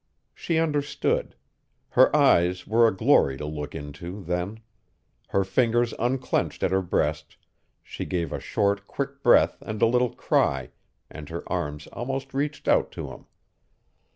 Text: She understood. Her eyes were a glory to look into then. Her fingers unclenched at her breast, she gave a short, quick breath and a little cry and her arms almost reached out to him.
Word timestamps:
She 0.33 0.57
understood. 0.57 1.35
Her 1.89 2.15
eyes 2.15 2.65
were 2.65 2.87
a 2.87 2.97
glory 2.97 3.37
to 3.37 3.45
look 3.45 3.75
into 3.75 4.23
then. 4.23 4.59
Her 5.27 5.43
fingers 5.43 5.93
unclenched 5.99 6.63
at 6.63 6.71
her 6.71 6.81
breast, 6.81 7.37
she 7.83 8.05
gave 8.05 8.33
a 8.33 8.39
short, 8.39 8.87
quick 8.87 9.21
breath 9.21 9.61
and 9.61 9.79
a 9.79 9.85
little 9.85 10.15
cry 10.15 10.71
and 11.11 11.29
her 11.29 11.43
arms 11.45 11.85
almost 11.93 12.33
reached 12.33 12.67
out 12.67 12.91
to 12.93 13.11
him. 13.11 13.27